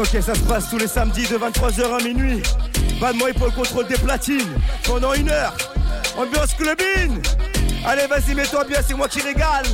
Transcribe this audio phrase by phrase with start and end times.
[0.00, 2.42] Ok, ça se passe tous les samedis de 23h à minuit.
[2.98, 4.58] Pas de moi pour le contrôle des platines.
[4.84, 5.54] Pendant une heure.
[6.16, 7.20] Ambiance clubine.
[7.84, 9.66] Allez, vas-y, mets-toi bien, c'est moi qui régale.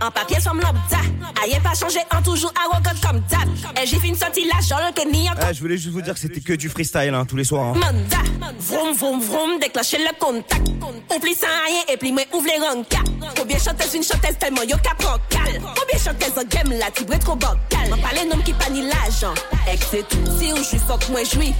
[0.00, 4.08] En papier som lobda Aye pas changé en toujours arrogant comme date Et j'ai fait
[4.08, 6.52] une sortie la jolle que ni eh, Je voulais juste vous dire que c'était que
[6.54, 7.74] du freestyle hein, tous les soirs hein.
[7.74, 8.18] Manda.
[8.58, 10.68] Vroom vroom vroom déclencher le contact.
[11.14, 13.04] Oublie ça rien et puis moi ouvre les rankas
[13.36, 14.98] Combien chanteuse une chanteuse tellement yo cap
[15.28, 18.82] cal Combien chanteuse en game la tibre trop bancal M'en parler nom qui pas ni
[18.82, 19.34] l'argent.
[19.70, 20.18] Ex c'est tout.
[20.38, 21.54] Si ou j'suis fuck moi j'suis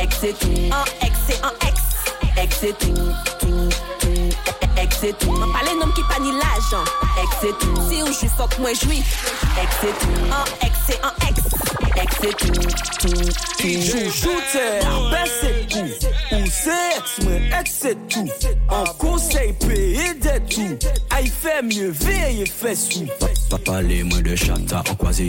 [0.00, 0.48] Ex c'est tout.
[0.72, 1.80] En ex c'est en ex.
[2.42, 2.94] Ex c'est tout
[4.82, 5.32] ex tout.
[5.32, 6.84] Parle les noms qui pas ni l'agent,
[7.22, 7.74] ex tout.
[7.90, 10.16] Si ou je fuck moi joui, ex et tout.
[10.30, 12.52] En ex ex, ex tout.
[12.52, 13.32] Tout, tout, tout.
[13.58, 14.80] Qui joue, joue, c'est
[16.50, 16.86] c'est
[17.60, 18.28] ex, tout.
[18.68, 20.78] En conseil, payé de tout.
[21.10, 23.06] Aïe, ah, fait mieux, veille, fais sous.
[23.50, 25.28] Papa, les moins de chata, en croisé.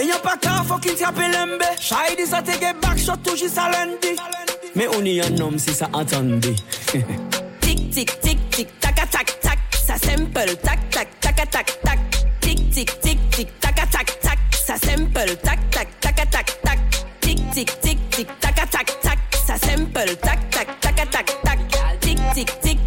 [0.00, 3.52] E nyon pa ka fokin ti apelembe Chay di sa tege bak shot tou jis
[3.60, 4.16] alendi
[4.72, 6.56] Me uni yon nom si sa atandi
[7.60, 12.00] Tik tik tik tik taka tak tak Sa simple tak tak taka tak tak
[12.40, 16.78] Tik tik tik tik taka tak tak Sa simple tak tak taka tak tak
[17.20, 21.58] Tik tik tik tik taka tak tak Sa simple tak tak taka tak tak
[22.00, 22.79] Tik tik tik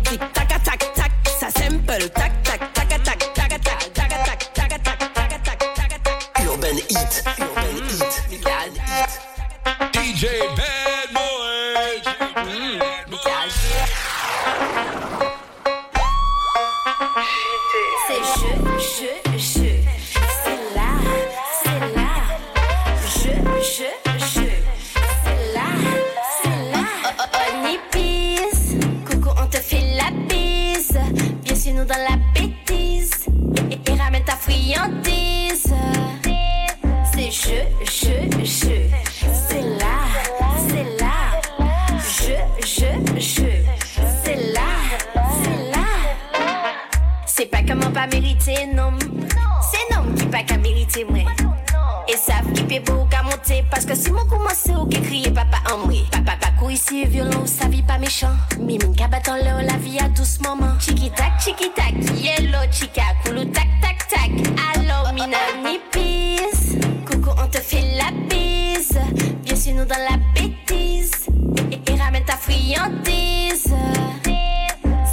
[53.70, 57.42] Parce que si moun koumanse ou ke kriye papa amwe Papa pas kou isi violon
[57.42, 61.70] ou sa vi pa mechan Mimin ka la vie a douz maman Chiki tak, chiki
[61.76, 64.32] tak, yelo chica Koulou tak, tak, tak,
[64.76, 68.98] alo mina mi pise Coucou on te fait la bise.
[69.44, 71.28] Bien sûr nous dans la bêtise.
[71.72, 73.74] Et, et ramène ta friandise.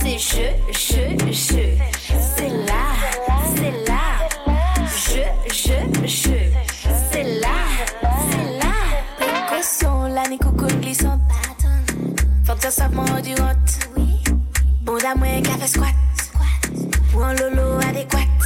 [0.00, 1.89] C'est jeu, jeu, jeu.
[12.70, 13.66] yo sop mwen ou di rot
[14.86, 15.94] Bonda mwen kafe squat
[17.16, 18.39] ou an lolo adekwat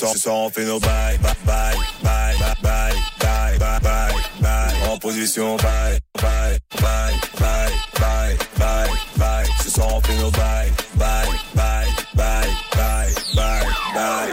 [0.00, 4.88] bye, soir on fait nos bye, bye, bye, bye, bye, bye, bye, bye, bye.
[4.90, 9.46] En position, bye, bye, bye, bye, bye, bye, bye.
[9.62, 14.32] Ce soir on fait nos bye, bye, bye, bye, bye, bye, bye.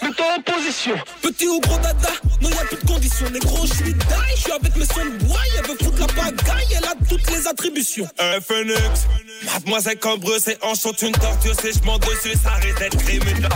[0.00, 0.96] Plutôt en position.
[1.22, 2.10] Petit ou gros dada,
[2.40, 3.30] non y a plus de conditions.
[3.30, 4.04] Négro, je suis die,
[4.36, 5.36] je suis avec mes sons de bois.
[6.46, 8.06] La elle a toutes les attributions.
[8.18, 9.06] FNX,
[9.44, 11.54] mademoiselle Cambreuse et en sont une torture.
[11.60, 13.48] Si je m'en dessus, ça risque d'être criminel.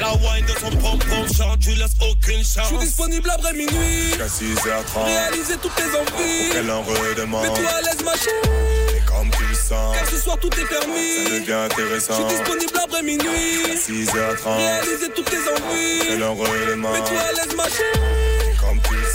[0.00, 2.78] La wine de son pom-pom chante, tu laisses aucune Je suis chance.
[2.80, 4.08] disponible après minuit.
[4.08, 5.04] Jusqu'à 6h30.
[5.04, 6.50] Réaliser toutes tes envies.
[6.52, 7.44] Qu'elle en redemande.
[7.44, 8.96] Mets-toi à l'aise, ma chérie.
[8.96, 11.24] Et comme tu le sens, Car ce soir tout est ça permis.
[11.30, 12.14] devient Je intéressant.
[12.14, 13.76] suis disponible après minuit.
[13.76, 14.56] 6h30.
[14.56, 16.06] Réaliser toutes tes envies.
[16.08, 16.92] Qu'elle en redemande.
[16.94, 18.21] Mets-toi à l'aise, ma chérie.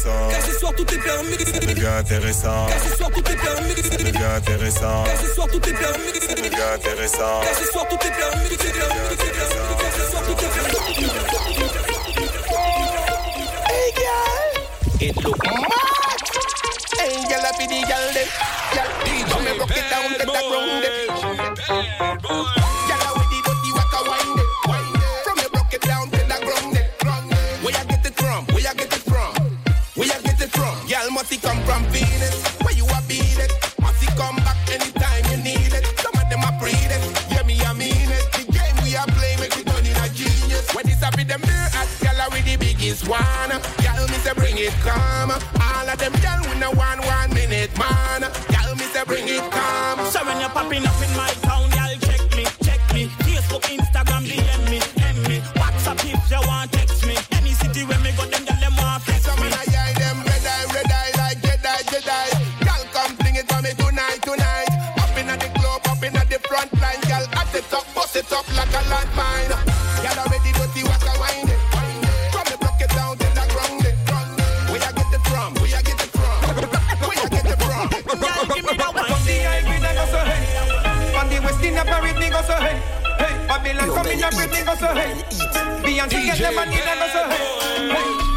[0.05, 1.37] Le Car ce soir tout est permis.
[1.37, 2.65] ça devient intéressant.
[2.67, 3.75] Car ce soir tout est permis.
[3.81, 5.03] Ça devient intéressant.
[5.05, 6.13] Car ce soir tout est permis.
[6.19, 7.41] Ça devient intéressant.
[7.41, 8.49] Car ce soir tout est permis.
[8.49, 8.57] Permis.
[8.59, 8.97] C'est permis.
[9.79, 10.77] Car ce soir tout est permis.
[14.99, 16.21] It look mad.
[16.97, 18.27] Hey, girl, I be the girl them.
[18.73, 18.89] Girl,
[19.29, 20.85] come and rock it down, get that round
[22.61, 22.66] it.
[43.83, 45.31] Girl, me say bring it come.
[45.31, 48.21] All of them girl with no one one minute man.
[48.21, 49.99] Girl, me say bring it come.
[50.11, 51.29] So when you're popping up in my
[83.67, 85.13] Babylon come in a bread, me go so hey.
[85.83, 88.36] Beyonce get them and go so hey.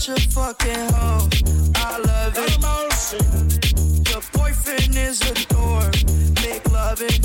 [0.00, 1.28] such a fucking hoe.
[1.74, 4.10] I love it.
[4.10, 5.94] Your boyfriend is a dork.
[6.42, 7.20] Make love in it.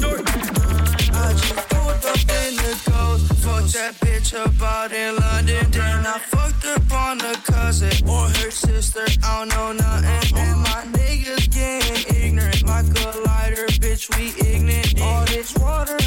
[1.13, 3.34] I just pulled up in the ghost.
[3.44, 5.72] Fucked that bitch about in London.
[5.72, 9.05] Then I fucked up on her cousin or her sister.
[9.24, 10.38] I don't know nothing.
[10.38, 12.63] And my niggas getting ignorant.
[12.65, 15.01] Like a lighter, bitch, we ignorant.
[15.01, 15.98] All this water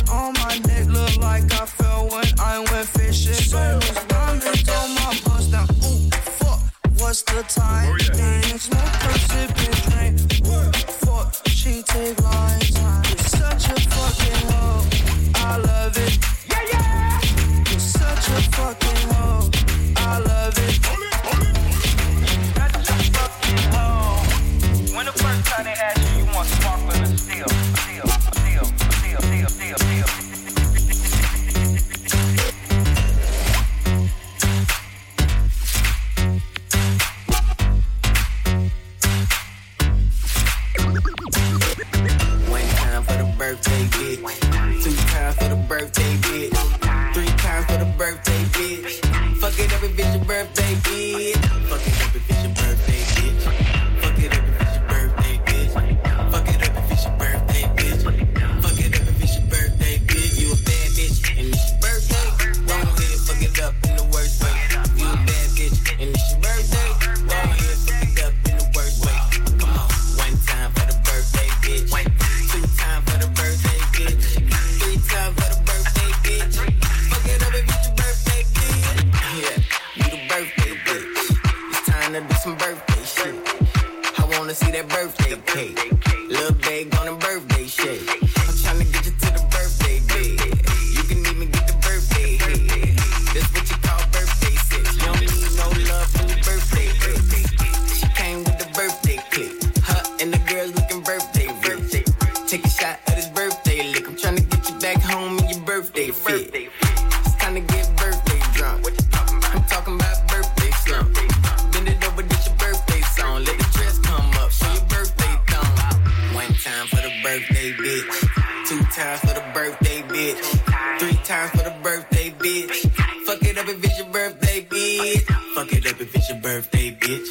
[121.29, 122.89] Three for the birthday bitch.
[123.27, 125.21] Fuck it up if it's your birthday bitch.
[125.55, 127.29] Fuck it up if it's your birthday bitch.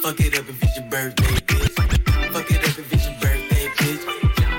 [0.00, 1.68] Fuck it up if it's your birthday bitch.
[2.32, 4.00] Fuck it up if it's your birthday bitch.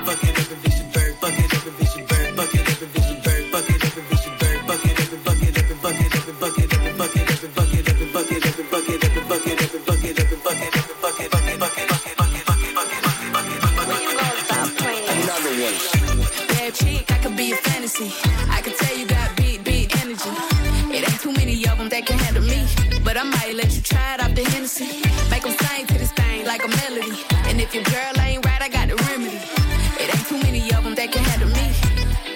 [0.06, 1.18] Fuck it up if it's your birth.
[1.18, 2.36] Fuck it up if it's your birth.
[2.36, 3.50] Fuck it up if it's your birth.
[3.50, 4.62] Fuck it up if it's your birth.
[4.70, 6.70] Fuck it up and fuck it up fuck it
[9.02, 9.18] up
[11.50, 13.56] and fuck it up
[15.10, 15.74] Another one.
[16.48, 18.12] Bad chick, I could be a fantasy.
[24.66, 25.30] It off the Hennessy.
[25.30, 27.22] Make them sing to this thing like a melody.
[27.48, 29.36] And if your girl ain't right, I got the remedy.
[30.02, 31.72] It ain't too many of them that can handle me.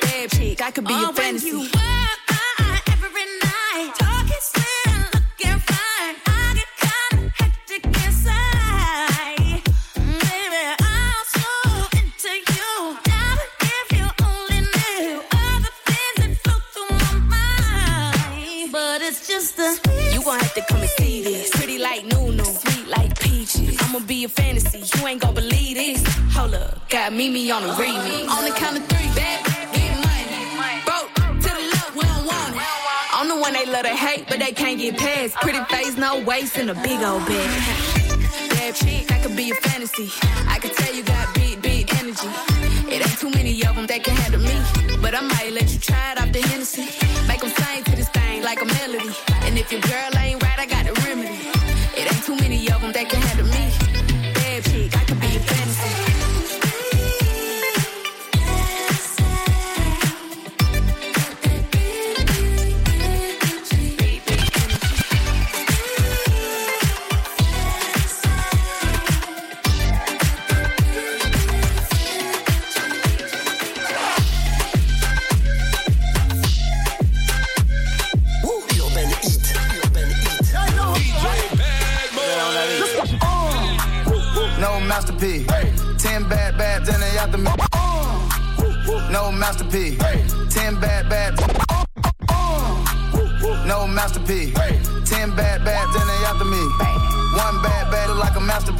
[0.00, 1.48] Bad chick, I could be Oh, a when fantasy.
[1.48, 1.68] you
[2.92, 3.92] every night.
[3.98, 6.16] Talking slim, looking fine.
[6.26, 9.62] I get kinda hectic inside.
[10.24, 11.50] Baby, I'm so
[12.00, 12.98] into you.
[13.62, 18.72] If you only knew all the things that flow through my mind.
[18.72, 19.68] But it's just the
[20.14, 21.39] You gon' have to come and see this.
[23.90, 26.00] I'ma be a fantasy, you ain't gon' believe this.
[26.32, 28.28] Hold up, got Mimi on the remix.
[28.28, 29.44] On the count of three, bad,
[29.74, 30.84] get money.
[30.86, 32.62] Broke to the left, we don't want it.
[33.12, 35.34] I'm the one they love to hate, but they can't get past.
[35.42, 37.50] Pretty face, no waist, and a big old bag.
[38.50, 40.08] Bad chick, I could be a fantasy.
[40.46, 42.28] I could tell you got big, big energy.
[42.94, 44.54] It ain't too many of them that can handle me.
[45.02, 45.69] But I might let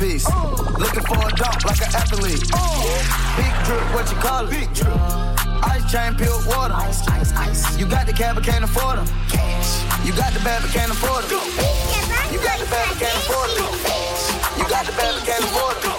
[0.01, 0.27] masterpiece.
[0.79, 2.41] Looking for a dunk like an athlete.
[3.37, 4.51] Big drip, what you call it?
[4.51, 4.95] Big drip.
[4.97, 6.75] Uh, ice chain, pure water.
[6.75, 7.79] Ice, ice, ice.
[7.79, 9.07] You got the cab, but can't afford them.
[9.29, 10.07] Cash.
[10.07, 11.41] You got the bad, but can't afford them.
[12.33, 13.71] You got the bad, but can't afford them.
[14.59, 15.90] You got the bad, but can't afford them.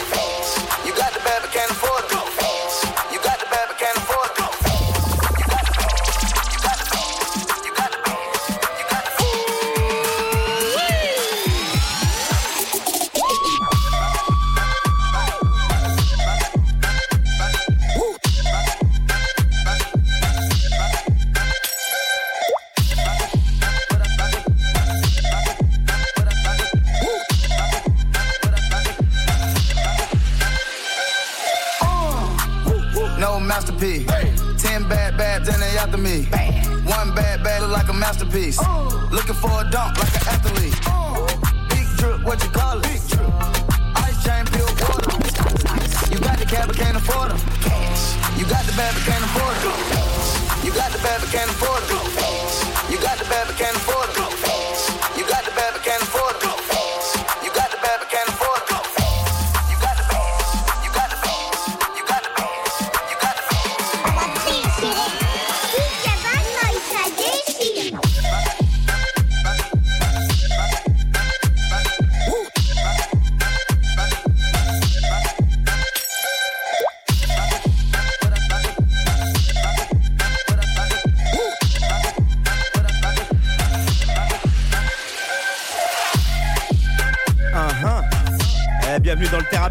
[38.32, 38.60] Masterpiece.
[39.12, 40.76] Looking for a dunk like an athlete.
[41.70, 42.84] Big drip, what you call it?
[42.84, 43.30] Big drip.
[43.96, 45.12] Ice chain, pure water.
[46.12, 47.40] You got the cab, but can't afford them.
[48.38, 50.66] You got the bad, but can't afford it.
[50.66, 52.01] You got the bad, but can't afford it.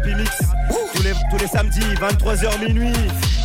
[0.01, 0.37] Therapy Mix.
[0.93, 2.93] Tous les, tous les samedis, 23h minuit.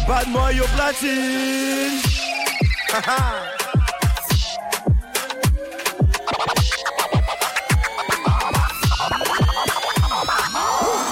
[0.07, 2.01] Bad au platine.